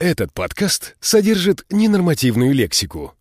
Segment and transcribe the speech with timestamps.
[0.00, 3.12] Этот подкаст содержит ненормативную лексику.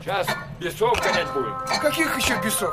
[0.00, 0.26] Сейчас
[0.58, 1.52] бесов гонять будем.
[1.82, 2.72] Каких еще бесов?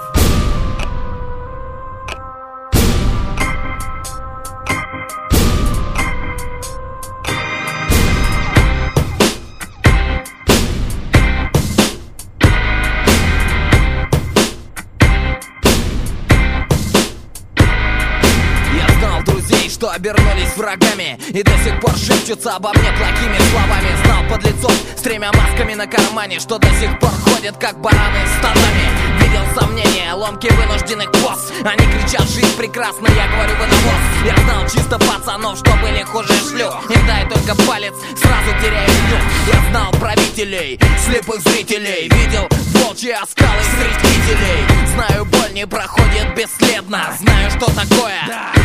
[20.00, 25.32] Обернулись врагами И до сих пор шепчутся обо мне плохими словами Знал подлецов с тремя
[25.34, 28.86] масками на кармане Что до сих пор ходят как бараны стадами
[29.20, 31.52] Видел сомнения, ломки вынужденных поз.
[31.64, 36.34] Они кричат «Жизнь прекрасна», я говорю «Вы навоз» Я знал чисто пацанов, что были хуже
[36.50, 39.54] шлюх Им дай только палец, сразу теряю нюх.
[39.54, 42.10] Я знал правителей, слепых зрителей.
[42.10, 44.94] Видел волчьи оскалы зрителей.
[44.94, 47.14] Знаю, боль не проходит бесследно.
[47.20, 48.20] Знаю, что такое.
[48.26, 48.59] Потери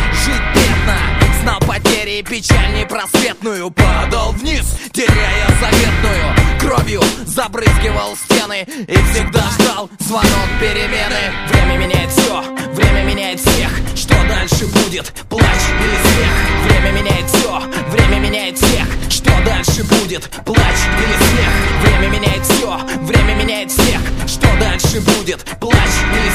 [2.19, 11.33] и печаль непросветную Падал вниз, теряя заветную Кровью забрызгивал стены И всегда ждал звонок перемены.
[11.49, 12.41] Время меняет все,
[12.73, 13.69] время меняет всех.
[13.95, 16.31] Что дальше будет, плач или смех?
[16.65, 17.59] Время меняет все,
[17.91, 18.87] время меняет всех.
[19.09, 21.51] Что дальше будет, плач или смех?
[21.81, 24.01] Время меняет все, время меняет всех.
[24.27, 26.34] Что дальше будет, плач или смех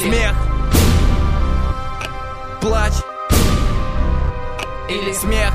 [0.00, 0.34] смех.
[2.60, 2.92] Плач.
[4.88, 5.52] Или смех.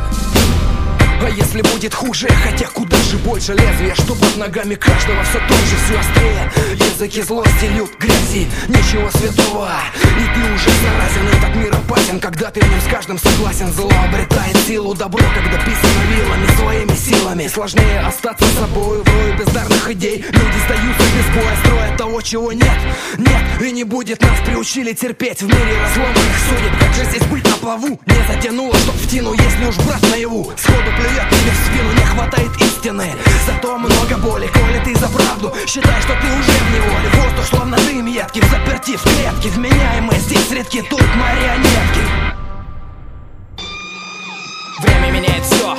[1.21, 5.75] А если будет хуже, хотя куда же больше лезвия Что под ногами каждого все тоньше,
[5.85, 6.51] все острее.
[6.75, 9.71] Языки злости льют грязи, ничего святого.
[9.95, 13.71] И ты уже заразен, этот мир опасен Когда ты в нем с каждым согласен.
[13.73, 16.44] Зло обретает силу, добро, когда писано вилами
[17.35, 20.17] Силами сложнее остаться собой В рою бездарных идей.
[20.19, 22.77] Люди сдаются без боя Строят того, чего нет,
[23.17, 25.41] нет И не будет нас приучили терпеть.
[25.41, 27.99] В мире разломанных судеб, как же здесь быть на плаву?
[28.05, 30.49] Не затянуло, чтоб в тину, если уж брать наяву.
[30.55, 33.13] Сходу плюет тебе в спину, не хватает истины.
[33.45, 35.53] Зато много боли, коли ты за правду.
[35.67, 37.09] Считай, что ты уже в неволе.
[37.15, 39.49] Воздух словно дым едкий, в заперти в клетке.
[39.49, 42.01] Вменяемые здесь редки, тут марионетки.
[44.79, 45.75] Время меняет все,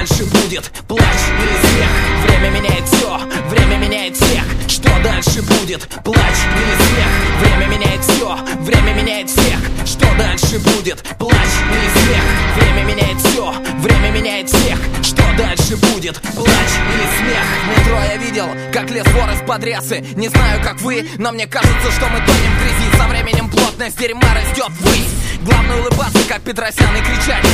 [0.00, 1.90] дальше будет, плач или смех
[2.24, 3.18] Время меняет все,
[3.50, 4.44] время меняет всех.
[4.66, 9.58] Что дальше будет, плач или смех Время меняет все, время меняет всех.
[9.84, 12.22] Что дальше будет, плач или смех
[12.56, 14.78] Время меняет все, время меняет всех.
[15.02, 20.00] Что дальше будет, плач или смех метро я видел, как лес вор из подрясы.
[20.16, 22.96] Не знаю, как вы, но мне кажется, что мы тонем в грязи.
[22.96, 27.44] Со временем плотность дерьма растет ввысь Главное улыбаться, как Петросян, и кричать.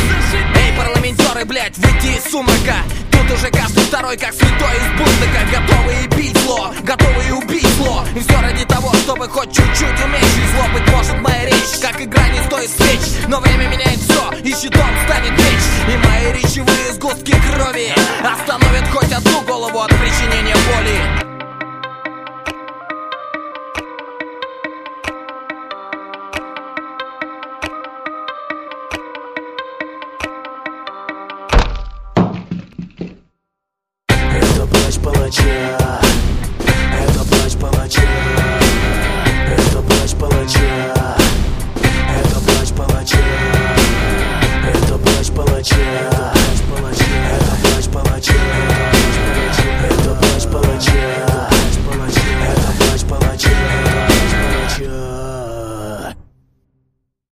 [0.56, 2.82] Эй, парламентеры, блядь, выйти из сумрака.
[3.12, 8.04] Тут уже каждый второй, как святой из бунтыка Готовые бить зло, готовые убить зло.
[8.14, 10.64] И все ради того, чтобы хоть чуть-чуть уменьшить зло.
[10.74, 13.26] Быть может моя речь, как игра не стоит свеч.
[13.28, 15.62] Но время меняет все, и щитом станет меч.
[15.88, 21.25] И мои речевые сгустки крови Остановят хоть одну голову от причинения боли.